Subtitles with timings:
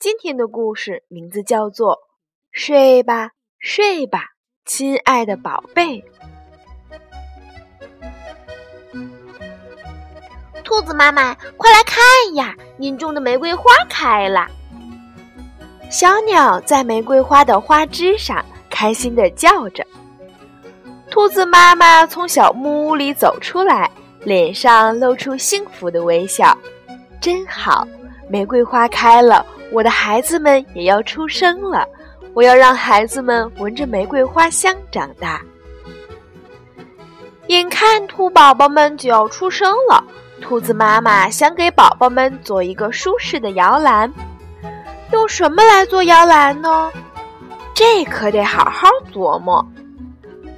[0.00, 1.94] 今天的故事名字叫做
[2.52, 4.28] 《睡吧，睡吧，
[4.64, 6.02] 亲爱的宝贝》。
[10.64, 12.00] 兔子妈妈，快来看
[12.34, 12.56] 呀！
[12.78, 14.46] 您种的玫瑰花开了。
[15.90, 19.86] 小鸟在玫瑰花的花枝上开心地叫着。
[21.10, 23.90] 兔子妈妈从小木屋里走出来，
[24.20, 26.56] 脸上露出幸福的微笑。
[27.20, 27.86] 真好，
[28.30, 29.44] 玫瑰花开了。
[29.72, 31.86] 我的孩子们也要出生了，
[32.34, 35.40] 我要让孩子们闻着玫瑰花香长大。
[37.46, 40.02] 眼看兔宝宝们就要出生了，
[40.40, 44.12] 兔子妈妈想给宝宝们做一个舒适的摇篮。
[45.12, 46.90] 用什么来做摇篮呢？
[47.74, 49.64] 这可得好好琢磨。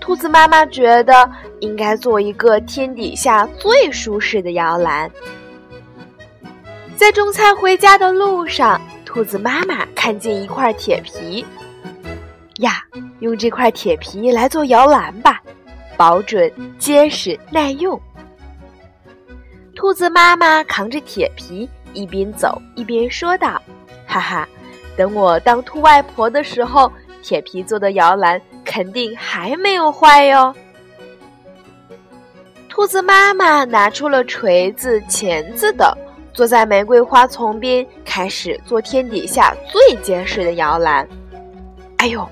[0.00, 5.10] 兔子妈妈觉得应该做一个天底下最舒适的摇篮。
[6.96, 8.78] 在种菜回家的路上。
[9.08, 11.42] 兔子妈妈看见一块铁皮，
[12.56, 12.84] 呀，
[13.20, 15.40] 用这块铁皮来做摇篮吧，
[15.96, 17.98] 保准结实耐用。
[19.74, 23.60] 兔子妈妈扛着铁皮，一边走一边说道
[24.06, 24.46] ：“哈哈，
[24.94, 26.92] 等我当兔外婆的时候，
[27.22, 30.54] 铁皮做的摇篮肯定还没有坏哟。”
[32.68, 35.90] 兔子妈妈拿出了锤子、钳子等。
[36.32, 41.08] 坐在玫瑰花丛边，开始做天底下最结实的摇篮。
[41.96, 42.28] 哎呦！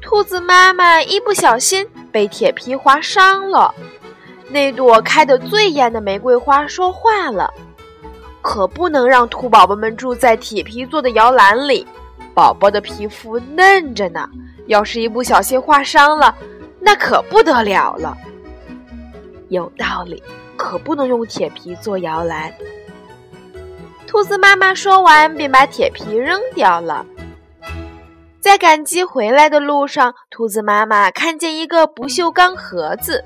[0.00, 3.74] 兔子妈妈一不小心被铁皮划伤了。
[4.48, 7.52] 那朵开得最艳的玫瑰花说话了
[8.40, 11.86] ：“可不能让兔宝宝们住在铁皮做的摇篮里，
[12.32, 14.26] 宝宝的皮肤嫩着呢，
[14.66, 16.34] 要是一不小心划伤了，
[16.80, 18.16] 那可不得了了。”
[19.50, 20.22] 有道理，
[20.56, 22.50] 可不能用铁皮做摇篮。
[24.08, 27.04] 兔子妈妈说完，便把铁皮扔掉了。
[28.40, 33.22] 在赶集回来的路上，兔子妈妈看见一个不锈钢盒子。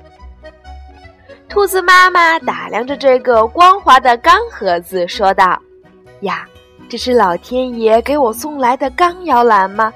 [1.47, 5.57] 兔子妈妈打量着这个光滑的钢盒子，说道
[6.19, 6.45] ：“呀，
[6.89, 9.93] 这是老天爷给我送来的钢摇篮吗？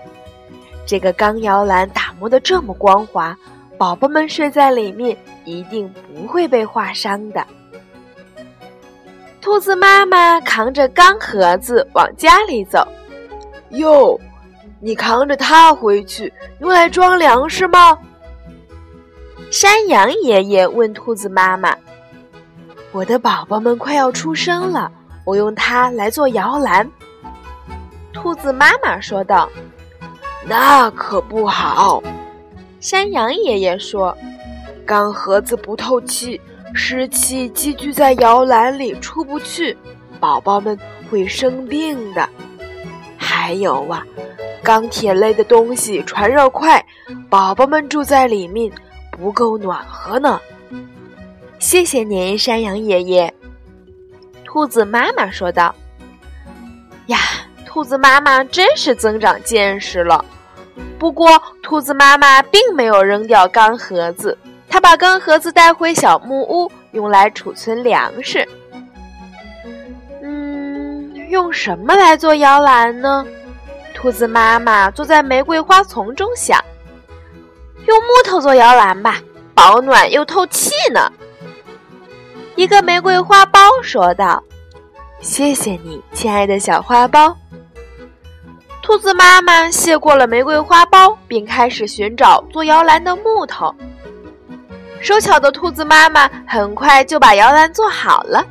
[0.86, 3.38] 这个钢摇篮打磨的这么光滑，
[3.78, 7.46] 宝宝们睡在里面一定不会被划伤的。”
[9.48, 12.86] 兔子妈妈扛着钢盒子往家里走。
[13.70, 14.20] 哟，
[14.82, 17.98] 你扛着它回去，用来装粮食吗？
[19.50, 21.74] 山羊爷爷问兔子妈妈
[22.92, 24.92] ：“我的宝宝们快要出生了，
[25.24, 26.86] 我用它来做摇篮。”
[28.12, 29.50] 兔子妈妈说道
[30.46, 32.04] ：“那可不好。”
[32.82, 34.16] 山羊爷爷说
[34.86, 36.40] ：“钢盒子不透气。”
[36.74, 39.76] 湿气积聚在摇篮里出不去，
[40.20, 40.78] 宝宝们
[41.10, 42.28] 会生病的。
[43.18, 44.06] 还有啊，
[44.64, 46.84] 钢铁类的东西传热快，
[47.30, 48.72] 宝宝们住在里面
[49.12, 50.40] 不够暖和呢。
[51.60, 53.34] 谢谢您，山羊爷爷。
[54.44, 55.74] 兔子妈妈说道
[57.08, 57.18] ：“呀，
[57.66, 60.24] 兔子妈妈真是增长见识了。”
[61.00, 64.38] 不过，兔子妈妈并没有扔掉钢盒子。
[64.78, 68.48] 他把钢盒子带回小木屋，用来储存粮食。
[70.22, 73.26] 嗯，用什么来做摇篮呢？
[73.96, 76.64] 兔子妈妈坐在玫瑰花丛中想：
[77.88, 79.20] 用木头做摇篮吧，
[79.56, 81.12] 保暖又透气呢。
[82.56, 84.44] 一个玫瑰花苞说道
[85.22, 87.34] ：“谢谢你，亲爱的小花苞。”
[88.84, 93.74] 兔子妈妈谢过了玫瑰花苞，并开始寻找做摇篮的木头。
[95.02, 98.46] 手巧的兔子妈妈很快就把摇篮做好了。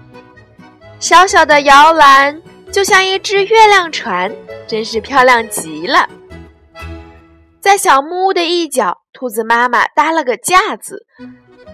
[0.99, 2.41] 小小的摇篮
[2.73, 4.35] 就像一只月亮船，
[4.67, 6.09] 真是漂亮极了。
[7.61, 11.05] 在小木屋的一角，兔子妈妈搭了个架子，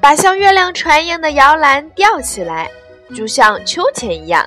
[0.00, 2.70] 把像月亮船一样的摇篮吊起来，
[3.14, 4.44] 就像秋千一样。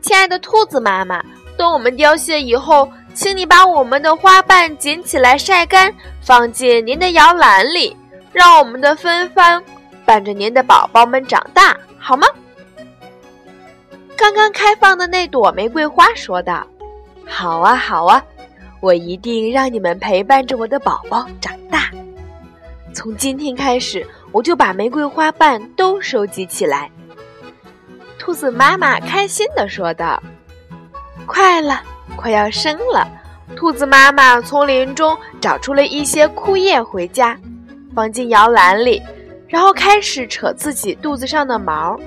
[0.00, 1.22] 亲爱的兔子妈妈，
[1.56, 7.96] 等我们凋谢以后，请你把我们的花瓣捡起来晒干，放进您的摇篮里。
[8.32, 9.62] 让我们的芬芳
[10.04, 12.26] 伴着您的宝宝们长大，好吗？
[14.16, 16.66] 刚刚开放的那朵玫瑰花说道
[17.24, 18.22] ：“好啊，好啊，
[18.80, 21.90] 我一定让你们陪伴着我的宝宝长大。
[22.92, 26.90] 从今天开始，我就把玫瑰花瓣都收集起来。”
[28.18, 30.22] 兔子妈妈开心地说道。
[31.26, 31.82] “快了，
[32.16, 33.06] 快要生了。”
[33.56, 37.38] 兔子妈妈从林中找出了一些枯叶回家，
[37.98, 39.02] 放进摇篮里，
[39.48, 41.98] 然后开始扯自己肚子上的毛。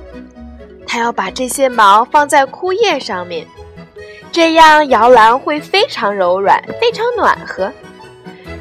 [0.88, 3.46] 他要把这些毛放在枯叶上面。
[4.32, 7.70] 这样摇篮会非常柔软，非常暖和。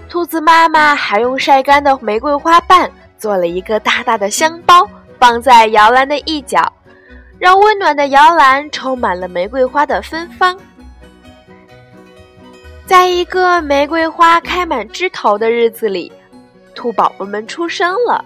[0.09, 4.85] 兔子妈妈还用晒干的玫瑰花瓣做了一个大大的香包，
[5.21, 6.61] 放在摇篮的一角，
[7.39, 10.59] 让温暖的摇篮充满了玫瑰花的芬芳。
[12.87, 16.13] 在一个玫瑰花开满枝头的日子里，
[16.81, 18.25] 兔宝宝们出生了。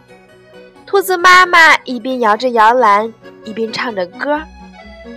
[0.87, 3.13] 兔子妈妈一边摇着摇篮，
[3.43, 4.41] 一边唱着歌：“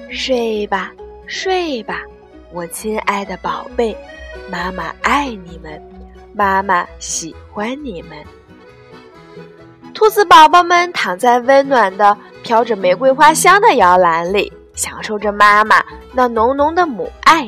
[0.10, 0.92] 睡吧，
[1.28, 2.02] 睡吧。”
[2.52, 3.96] 我亲爱的宝贝，
[4.50, 5.80] 妈妈爱你们，
[6.34, 8.18] 妈妈喜欢你们。
[9.94, 17.48] 兔子宝宝们躺在温暖的、飘着玫瑰花香的摇篮里，享受着妈妈那浓浓的母爱。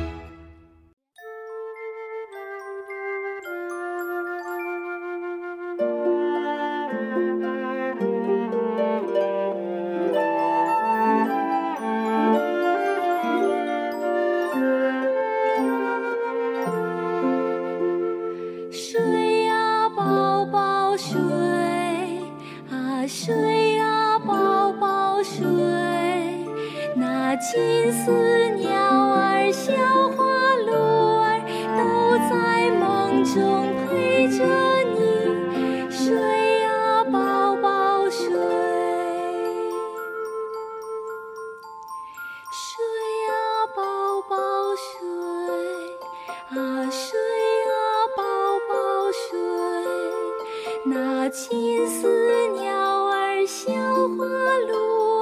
[51.31, 54.25] 金丝鸟儿、小花
[54.67, 54.73] 鹿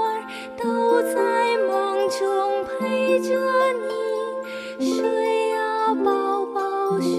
[0.01, 0.25] 儿，
[0.57, 0.89] 都。
[1.01, 3.29] 在梦中陪着
[4.79, 7.09] 你，睡呀，宝宝睡。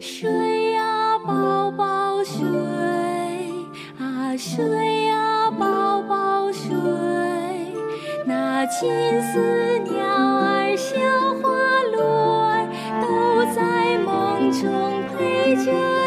[0.00, 0.43] 睡
[4.46, 6.70] 睡呀、啊，宝宝睡。
[8.26, 8.90] 那金
[9.22, 10.94] 丝鸟儿、小
[11.40, 11.48] 花
[11.90, 12.68] 鹿儿，
[13.00, 13.06] 都
[13.54, 16.03] 在梦中陪着。